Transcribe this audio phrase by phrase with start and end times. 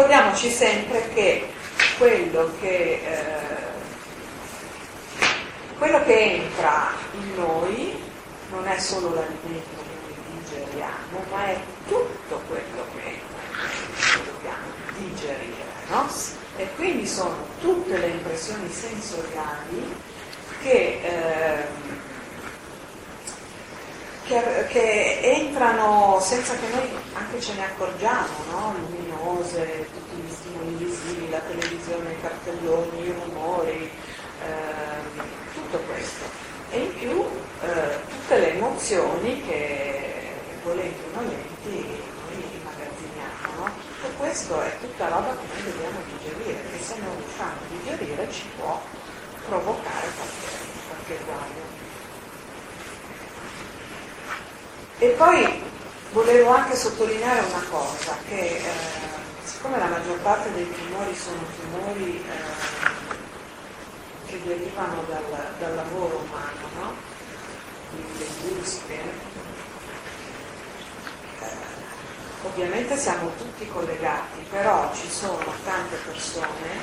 [0.00, 1.46] ricordiamoci sempre che
[1.98, 3.68] quello che, eh,
[5.76, 8.02] quello che entra in noi
[8.50, 11.56] non è solo l'alimento che digeriamo, ma è
[11.86, 13.40] tutto quello che entra
[14.14, 14.66] che dobbiamo
[14.96, 15.68] digerire.
[15.90, 16.08] No?
[16.56, 19.94] E quindi sono tutte le impressioni sensoriali
[20.62, 21.66] che, eh,
[24.30, 28.74] che, che, entrano senza che noi anche ce ne accorgiamo, no?
[28.78, 36.78] luminose, tutti gli stimoli visivi, la televisione, i cartelloni, i rumori, eh, tutto questo e
[36.78, 37.24] in più
[37.62, 40.30] eh, tutte le emozioni che
[40.62, 41.86] volenti o nolenti
[42.30, 43.64] noi immagazziniamo.
[43.64, 43.70] No?
[44.00, 48.30] Tutto questo è tutta roba che noi dobbiamo digerire, che se non riusciamo a digerire
[48.30, 48.80] ci può
[49.48, 50.46] provocare qualche,
[50.86, 51.69] qualche guaio.
[55.02, 55.62] E poi
[56.12, 58.62] volevo anche sottolineare una cosa, che eh,
[59.42, 63.08] siccome la maggior parte dei tumori sono tumori eh,
[64.26, 66.92] che derivano dal, dal lavoro umano, no?
[67.96, 69.00] le industrie.
[71.38, 71.46] Eh,
[72.42, 76.76] ovviamente siamo tutti collegati, però ci sono tante persone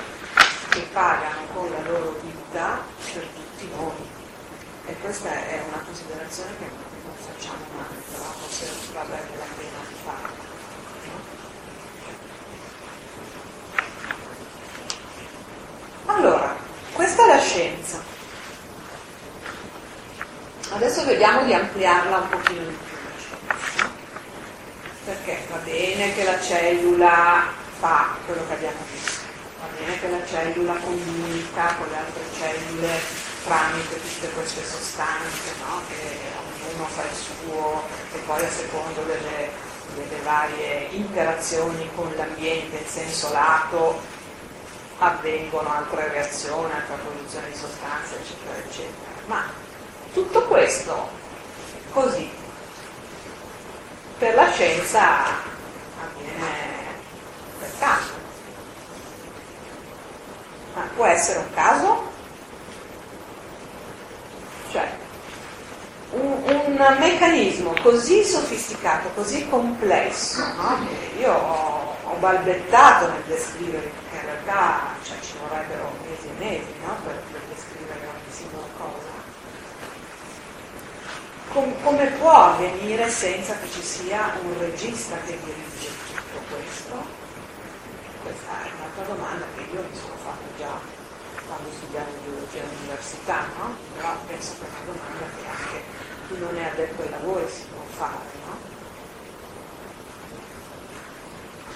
[0.69, 4.09] che pagano con la loro vita per tutti noi.
[4.87, 6.86] E questa è una considerazione che
[7.19, 10.45] facciamo mai, però forse vale la pena di farla.
[16.05, 16.55] Allora,
[16.93, 18.01] questa è la scienza.
[20.69, 22.97] Adesso vediamo di ampliarla un pochino di più.
[25.05, 27.47] Perché va bene che la cellula
[27.79, 29.25] fa quello che abbiamo visto,
[29.59, 32.99] va bene che la cellula comunica con le altre cellule
[33.43, 35.81] tramite tutte queste sostanze, no?
[35.87, 37.83] che ognuno fa il suo
[38.13, 39.49] e poi a secondo delle,
[39.95, 43.99] delle varie interazioni con l'ambiente in senso lato
[44.99, 49.11] avvengono altre reazioni, altra produzione di sostanze, eccetera, eccetera.
[49.25, 49.43] Ma
[50.13, 51.09] tutto questo
[51.91, 52.29] così
[54.17, 55.25] per la scienza
[55.99, 56.45] avviene
[57.59, 58.13] per caso.
[60.73, 62.15] Ma può essere un caso?
[64.71, 65.05] Cioè,
[66.53, 70.79] un, meccanismo così sofisticato, così complesso, no?
[71.19, 74.05] io ho, ho balbettato nel descrivere
[74.47, 76.95] realtà cioè, ci vorrebbero mesi e mesi no?
[77.03, 79.15] per, per, descrivere ogni singola cosa.
[81.51, 87.25] Com- come può avvenire senza che ci sia un regista che dirige tutto questo?
[88.23, 90.79] Questa è un'altra domanda che io mi sono fatta già
[91.47, 93.75] quando studiavo biologia all'università, no?
[93.95, 95.83] però penso che è una domanda che anche
[96.27, 98.25] chi non è addetto ai lavori si può fare.
[98.45, 98.57] No?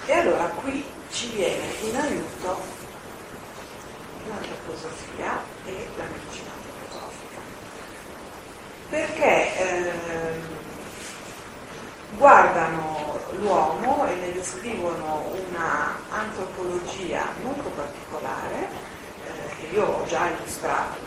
[0.06, 2.60] E allora qui ci viene in aiuto
[4.28, 7.40] l'antroposofia e la medicina antroposofica.
[8.88, 10.32] Perché eh,
[12.16, 18.68] guardano l'uomo e ne descrivono una antropologia molto particolare,
[19.24, 20.98] eh, che io ho già illustrato,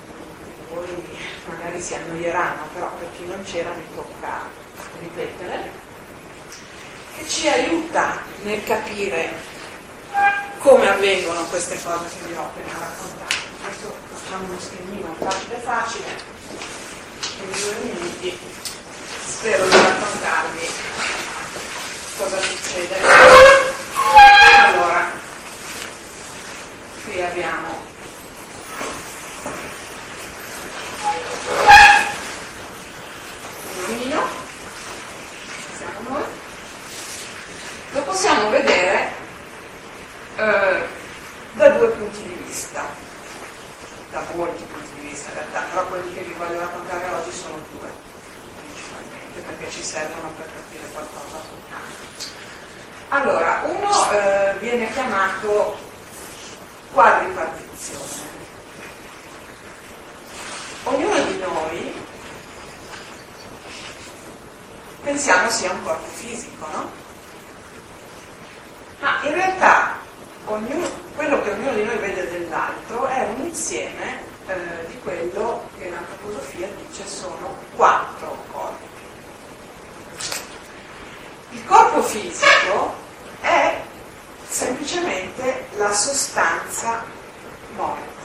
[0.74, 1.15] voi
[1.48, 4.50] magari si annoieranno, però per chi non c'era mi tocca
[5.00, 5.72] ripetere,
[7.16, 9.34] che ci aiuta nel capire
[10.60, 13.36] come avvengono queste cose che vi ho appena raccontato.
[13.66, 16.34] Adesso facciamo uno schemino facile facile,
[17.42, 18.40] in due minuti
[19.26, 20.70] spero di raccontarvi
[22.18, 22.96] cosa succede.
[24.66, 25.12] Allora,
[27.04, 27.84] qui abbiamo
[33.78, 34.28] un omino,
[35.78, 36.24] siamo noi,
[37.92, 39.12] lo possiamo vedere
[40.38, 40.88] eh,
[41.52, 42.82] da due punti di vista,
[44.10, 47.62] da molti punti di vista in realtà, però quelli che vi voglio raccontare oggi sono
[47.78, 47.92] due,
[48.56, 52.24] principalmente, perché ci servono per capire qualcosa soltanto.
[53.10, 55.78] Allora, uno eh, viene chiamato
[56.94, 58.34] quadripartizione.
[60.84, 62.06] Ognuno di noi
[65.04, 67.04] pensiamo sia un corpo fisico, no?
[69.06, 69.98] Ma in realtà
[70.46, 75.92] ognuno, quello che ognuno di noi vede dell'altro è un insieme eh, di quello che
[75.92, 78.84] l'antroposofia dice sono quattro corpi.
[81.52, 82.96] Il corpo fisico
[83.42, 83.80] è
[84.50, 87.04] semplicemente la sostanza
[87.76, 88.24] morta,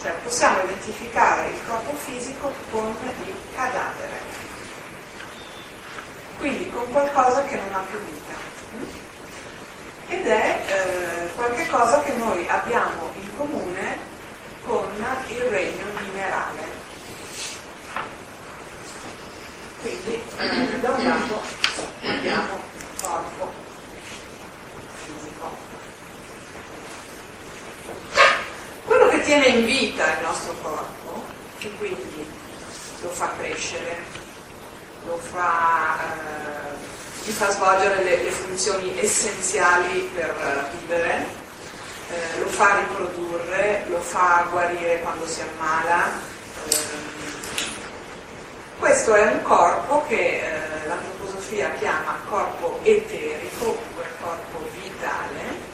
[0.00, 2.96] cioè possiamo identificare il corpo fisico con
[3.26, 4.20] il cadavere,
[6.38, 8.22] quindi con qualcosa che non ha più vita
[10.12, 11.30] ed è
[11.82, 13.98] eh, qualcosa che noi abbiamo in comune
[14.64, 14.86] con
[15.26, 16.80] il regno minerale.
[19.80, 21.42] Quindi eh, da un lato
[22.02, 22.60] abbiamo
[23.00, 23.52] corpo
[25.04, 25.56] fisico.
[28.84, 31.24] Quello che tiene in vita il nostro corpo,
[31.58, 32.30] e quindi
[33.00, 33.96] lo fa crescere,
[35.06, 41.41] lo fa, eh, gli fa svolgere le, le, funzioni essenziali per uh, vivere,
[42.12, 46.10] eh, lo fa riprodurre, lo fa guarire quando si ammala.
[46.68, 47.00] Eh,
[48.78, 55.70] questo è un corpo che eh, l'antroposofia chiama corpo eterico, oppure corpo vitale,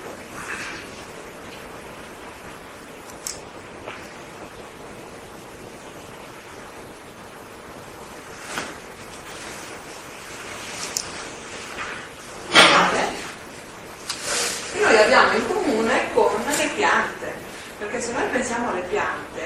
[15.09, 17.33] abbiamo in comune con le piante,
[17.79, 19.43] perché se noi pensiamo alle piante,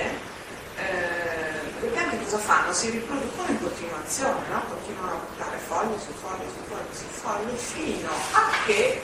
[0.77, 2.73] eh, le piante cosa fanno?
[2.73, 4.65] Si riproducono in continuazione, no?
[4.69, 9.03] continuano a buttare foglie su foglie su foglie su foglie fino a che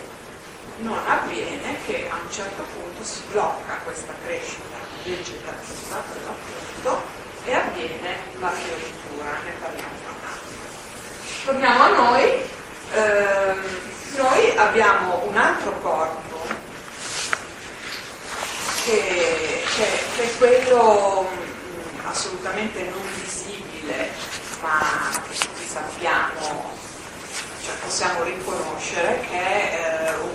[0.78, 4.12] non avviene che a un certo punto si blocca questa
[5.02, 5.52] crescita
[6.12, 7.02] per l'appunto
[7.44, 10.62] e avviene la fioritura, ne parliamo tra un attimo.
[11.44, 12.42] Torniamo a noi,
[12.92, 13.64] ehm,
[14.16, 16.46] noi abbiamo un altro corpo
[18.84, 19.86] che, che,
[20.16, 24.10] che è quello mh, assolutamente non visibile,
[24.60, 26.70] ma tutti sappiamo,
[27.64, 30.30] cioè possiamo riconoscere che è eh, un,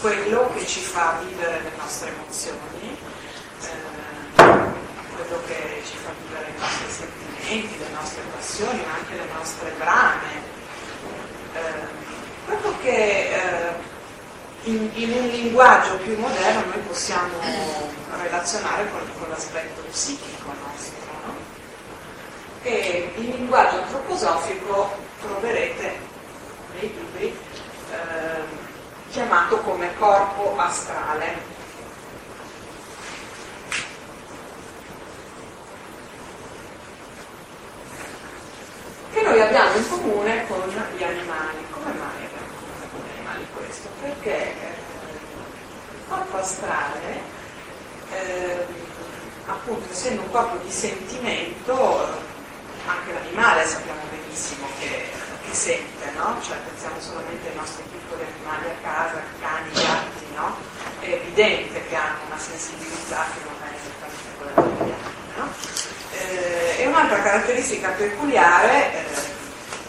[0.00, 3.07] quello che ci fa vivere le nostre emozioni, eh,
[5.28, 9.70] quello che ci fa vivere i nostri sentimenti, le nostre passioni, ma anche le nostre
[9.76, 10.56] brame.
[11.52, 12.06] Eh,
[12.46, 13.72] quello che eh,
[14.62, 17.38] in, in, un linguaggio più moderno noi possiamo
[18.22, 20.96] relazionare con, con l'aspetto psichico nostro.
[21.26, 21.34] No?
[22.62, 25.98] E in linguaggio antroposofico troverete
[26.72, 27.38] nei libri
[27.90, 28.66] eh,
[29.10, 31.47] chiamato come corpo astrale.
[39.38, 41.64] Noi abbiamo in comune con gli animali.
[41.70, 43.46] Come mai?
[43.54, 44.52] questo perché
[45.92, 47.20] il corpo astrale,
[48.10, 48.66] eh,
[49.46, 51.72] appunto essendo un corpo di sentimento,
[52.84, 55.04] anche l'animale sappiamo benissimo che,
[55.46, 56.36] che sente, no?
[56.42, 60.56] Cioè pensiamo solamente ai nostri piccoli animali a casa, cani, gatti, no?
[60.98, 65.86] È evidente che hanno una sensibilità che non è esattamente quella degli altri, no?
[66.10, 69.27] Eh, e un'altra caratteristica peculiare eh,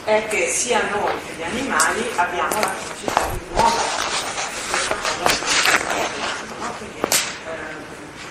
[0.10, 4.08] è che sia noi che gli animali abbiamo la capacità di muoverci.
[6.58, 6.74] No?
[6.78, 7.76] Quindi eh,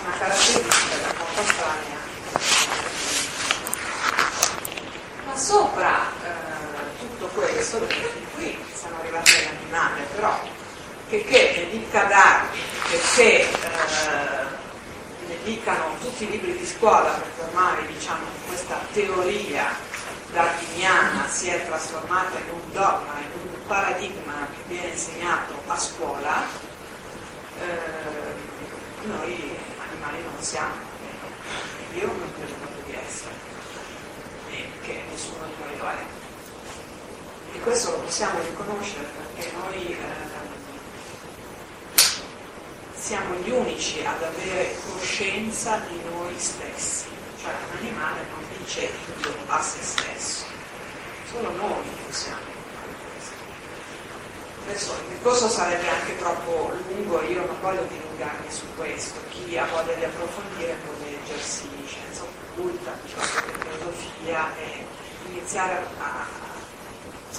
[0.03, 1.97] una caratteristica della corpo strana
[5.25, 10.37] Ma sopra eh, tutto questo, perché qui siamo arrivati all'animale, però
[11.09, 12.61] che, che ne dica Darwin,
[13.15, 13.47] che, eh,
[15.29, 19.78] ne dicano tutti i libri di scuola, perché ormai diciamo questa teoria
[20.33, 26.43] darwiniana si è trasformata in un dogma, in un paradigma che viene insegnato a scuola,
[27.61, 29.57] eh, noi
[29.91, 30.75] animali non siamo,
[31.95, 33.35] io non credo proprio di essere,
[34.51, 36.05] e che nessuno di noi lo è.
[37.55, 40.37] E questo lo possiamo riconoscere perché noi eh,
[42.95, 47.07] siamo gli unici ad avere coscienza di noi stessi,
[47.49, 48.91] cioè un animale non dice
[49.23, 50.45] io a se stesso,
[51.31, 52.57] solo noi possiamo.
[54.67, 59.65] Adesso il discorso sarebbe anche troppo lungo, io non voglio dilungarmi su questo, chi ha
[59.65, 64.85] voglia di approfondire può leggersi scienza occulta, filosofia e
[65.29, 66.27] iniziare a,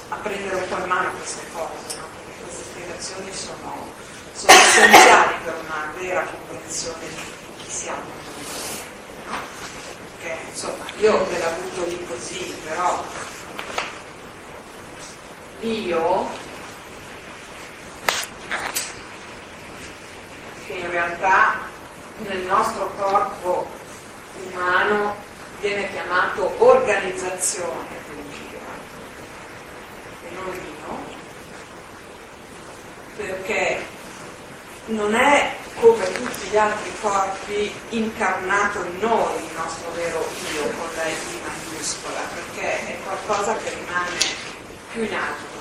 [0.10, 2.08] a, prendere un po' in mano queste cose, no?
[2.16, 3.94] perché queste spiegazioni sono,
[4.34, 8.19] sono essenziali per una vera comprensione di chi siamo
[11.00, 13.02] io me la butto lì così, però
[15.62, 16.28] io
[20.66, 21.60] che in realtà
[22.18, 23.66] nel nostro corpo
[24.52, 25.16] umano
[25.62, 27.88] viene chiamato organizzazione
[30.24, 30.98] e non io,
[33.16, 33.86] perché
[34.88, 40.49] non è come tutti gli altri corpi incarnato in noi il nostro vero io
[41.00, 44.18] la I maiuscola, perché è qualcosa che rimane
[44.92, 45.58] più in alto.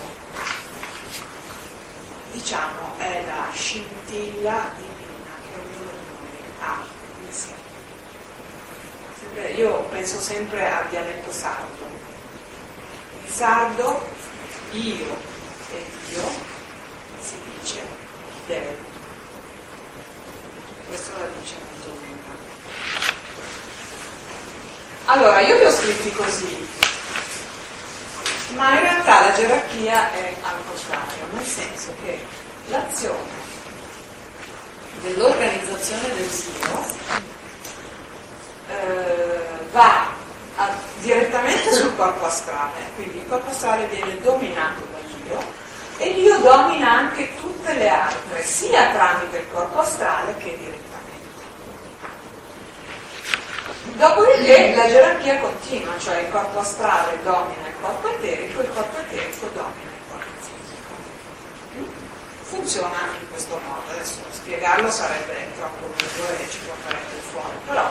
[2.32, 6.84] diciamo, è la scintilla divina che ognuno di noi ha
[7.24, 7.54] in sé.
[9.54, 11.86] Io penso sempre al dialetto sardo.
[13.24, 14.08] In sardo
[14.72, 15.16] io
[15.72, 16.28] e Dio
[17.20, 17.82] si dice
[18.46, 18.74] Deo.
[20.86, 22.16] Questo la dice molto bene.
[25.10, 26.68] Allora, io li ho scritti così,
[28.50, 32.22] ma in realtà la gerarchia è al contrario, nel senso che
[32.66, 33.46] l'azione
[35.00, 36.84] dell'organizzazione del Dio
[38.68, 39.40] eh,
[39.72, 40.08] va
[40.56, 45.42] a, direttamente sul corpo astrale, quindi il corpo astrale viene dominato da Dio
[45.96, 50.87] e Dio domina anche tutte le altre, sia tramite il corpo astrale che direttamente.
[53.98, 59.50] Dopodiché la gerarchia continua, cioè il corpo astrale domina il corpo eterico, il corpo eterico
[59.52, 60.94] domina il corpo fisico.
[62.42, 67.90] Funziona in questo modo, adesso spiegarlo sarebbe troppo lungo e ci porterebbe fuori, però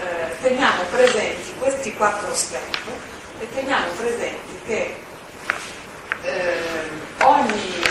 [0.00, 2.76] eh, teniamo presenti questi quattro step
[3.40, 4.96] e teniamo presenti che
[6.24, 6.90] eh,
[7.22, 7.82] ogni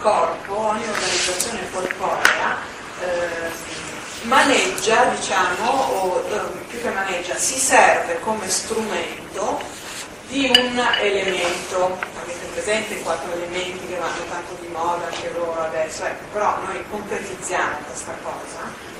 [0.00, 2.56] corpo, ogni organizzazione corporea
[3.00, 3.77] eh,
[4.22, 9.60] maneggia, diciamo, o eh, più che maneggia, si serve come strumento
[10.28, 15.60] di un elemento, avete presente i quattro elementi che vanno tanto di moda anche loro
[15.62, 18.96] adesso, ecco, però noi concretizziamo questa cosa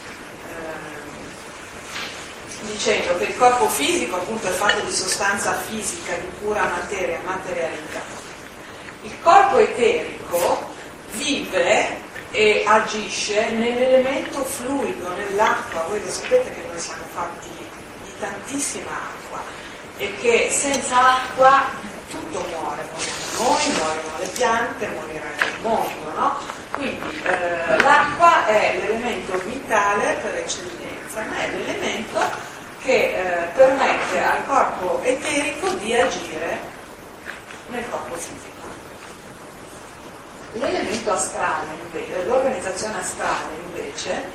[2.78, 8.00] dicendo che il corpo fisico appunto è fatto di sostanza fisica, di pura materia, materialità.
[9.02, 10.74] Il corpo eterico
[11.12, 15.82] vive e agisce nell'elemento fluido, nell'acqua.
[15.88, 19.40] Voi lo sapete che noi siamo fatti di tantissima acqua
[19.96, 21.64] e che senza acqua
[22.10, 26.38] tutto muore, moriamo noi, muoiono le piante, morirà il mondo, no?
[26.72, 32.20] Quindi eh, l'acqua è l'elemento vitale per eccellenza, ma è l'elemento
[32.82, 36.60] che eh, permette al corpo eterico di agire
[37.68, 38.46] nel corpo fisico.
[40.52, 44.30] L'elemento astrale, invece, l'organizzazione astrale invece,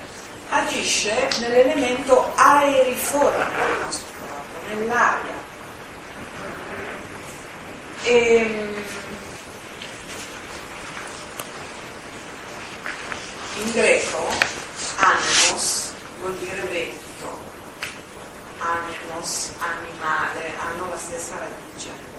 [0.49, 5.41] agisce nell'elemento aeriforme del nostro corpo, nell'aria.
[8.03, 8.83] E, ehm,
[13.63, 14.27] in greco,
[14.97, 17.03] animos vuol dire vento
[18.63, 22.11] animos, animale, hanno la stessa radice.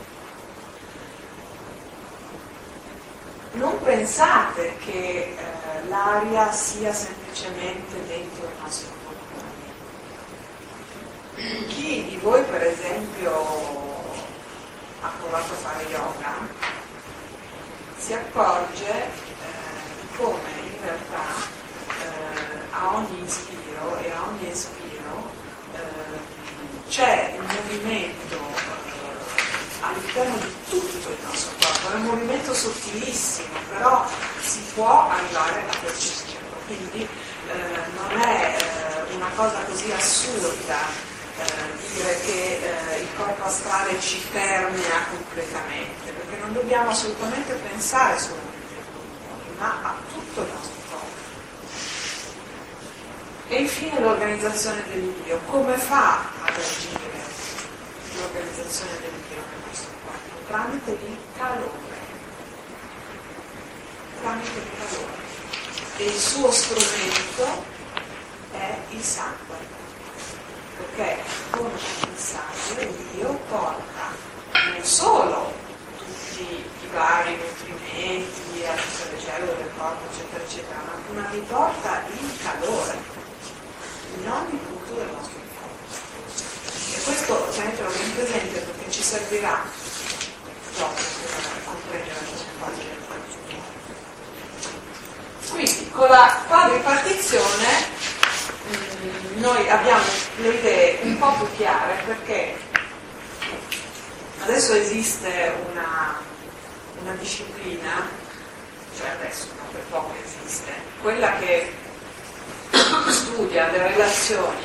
[3.53, 9.43] Non pensate che eh, l'aria sia semplicemente dentro il nostro corpo.
[11.69, 13.33] Chi di voi per esempio
[15.03, 16.73] ha provato a fare yoga
[17.99, 21.25] si accorge eh, come in realtà
[21.89, 25.31] eh, a ogni inspiro e a ogni espiro
[25.75, 33.59] eh, c'è un movimento eh, all'interno di tutto il nostro corpo, è un movimento sottilissimo,
[33.71, 34.07] però
[34.41, 37.57] si può arrivare a percepirlo, quindi eh,
[37.97, 40.79] non è eh, una cosa così assurda
[41.39, 42.61] eh, dire che
[42.93, 49.79] eh, il corpo astrale ci permea completamente, perché non dobbiamo assolutamente pensare solamente ai ma
[49.83, 50.75] a tutto il nostro
[53.47, 57.23] e infine l'organizzazione dell'Io, come fa ad agire
[58.17, 59.64] l'organizzazione corpo?
[60.55, 61.99] Tramite il calore.
[64.21, 65.13] Tramite il calore.
[65.97, 67.65] E il suo strumento
[68.53, 69.57] è il sangue.
[70.77, 74.15] Perché con il sangue Dio porta
[74.53, 75.53] non solo
[75.99, 82.39] tutti i vari nutrimenti tutte le cellule del corpo, eccetera, eccetera, ma, ma riporta il
[82.45, 83.03] calore
[84.19, 86.95] in ogni punto del nostro corpo.
[86.95, 89.85] E questo tenetelo ben presente perché ci servirà
[90.77, 92.99] dopo per comprendere queste cose del
[95.95, 97.87] Con la quadripartizione
[98.67, 100.03] mh, mm, noi abbiamo
[100.39, 102.59] le idee un po' più chiare perché
[104.41, 106.19] adesso esiste una,
[107.01, 108.09] una disciplina,
[108.99, 111.73] cioè adesso no, per poco esiste, quella che
[113.11, 114.65] studia le relazioni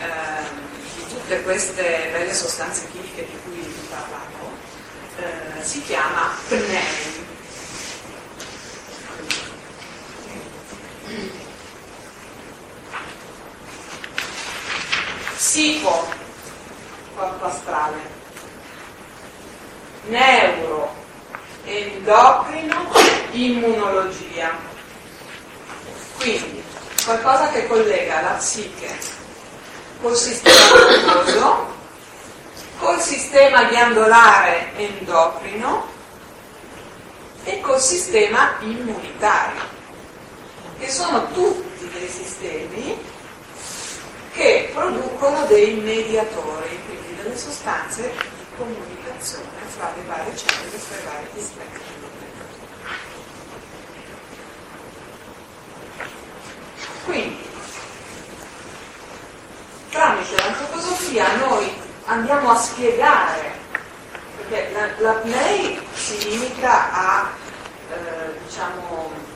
[0.00, 4.56] eh, di tutte queste belle sostanze chimiche di cui vi parlavo,
[5.18, 7.17] eh, si chiama PNEI.
[15.48, 16.06] Psico,
[17.16, 17.96] corpo astrale,
[20.08, 20.94] neuro,
[21.64, 22.92] endocrino
[23.30, 24.50] immunologia.
[26.18, 26.62] Quindi
[27.02, 28.94] qualcosa che collega la psiche
[30.02, 31.74] col sistema nervoso,
[32.78, 35.86] col sistema ghiandolare endocrino
[37.44, 39.62] e col sistema immunitario,
[40.78, 43.16] che sono tutti dei sistemi
[44.38, 51.04] che producono dei mediatori, quindi delle sostanze di comunicazione fra le varie cellule fra i
[51.04, 51.80] vari sistemi.
[57.04, 57.48] Quindi,
[59.90, 61.72] tramite l'antroposofia noi
[62.04, 63.52] andiamo a spiegare,
[64.36, 67.30] perché la, la lei si limita a,
[67.90, 69.26] eh, diciamo,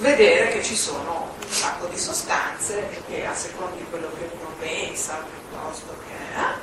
[0.00, 4.50] vedere che ci sono un sacco di sostanze che a seconda di quello che uno
[4.58, 6.54] pensa, piuttosto che eh,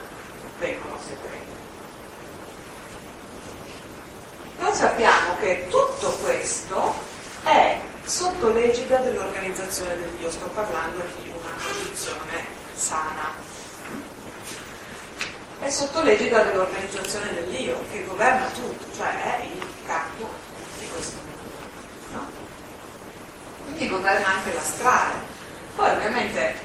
[0.59, 1.45] vengono secrete.
[4.57, 6.95] Noi sappiamo che tutto questo
[7.43, 13.35] è sotto l'egida dell'organizzazione dell'io, sto parlando di una posizione sana.
[15.59, 20.29] È sotto l'egida dell'organizzazione dell'io che governa tutto, cioè è il capo
[20.79, 21.35] di questo mondo.
[22.13, 22.45] No?
[23.87, 25.13] Quindi anche la strada.
[25.75, 26.55] Poi ovviamente eh,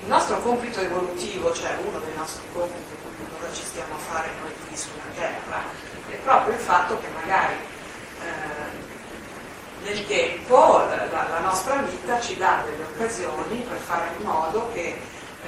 [0.00, 2.96] il nostro compito evolutivo, cioè uno dei nostri compiti che
[3.36, 5.62] cosa ci stiamo a fare noi qui sulla Terra,
[6.08, 8.80] è proprio il fatto che magari eh,
[9.84, 15.00] nel tempo la, la, nostra vita ci dà delle occasioni per fare in modo che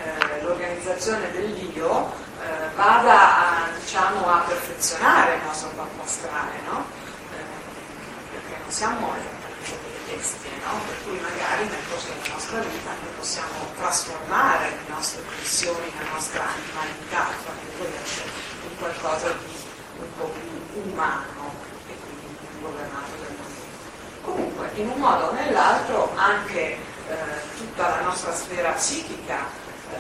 [0.03, 2.13] eh, l'organizzazione dell'io
[2.43, 6.85] eh, vada a, diciamo, a, perfezionare il nostro corpo astrale, no?
[7.31, 9.34] Eh, perché non siamo delle
[10.15, 10.81] bestie, no?
[10.87, 16.11] per cui magari nel corso della nostra vita noi possiamo trasformare le nostre pensioni, la
[16.13, 17.29] nostra animalità,
[18.63, 19.55] in qualcosa di
[19.99, 21.55] un po' più umano
[21.89, 23.63] e quindi governato dal mondo.
[24.23, 27.15] Comunque, in un modo o nell'altro, anche eh,
[27.57, 29.47] tutta la nostra sfera psichica
[29.91, 29.97] eh,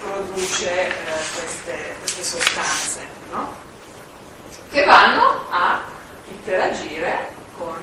[0.00, 0.92] produce eh,
[1.34, 3.64] queste, queste, sostanze, no?
[4.70, 5.80] che vanno a
[6.28, 7.76] interagire con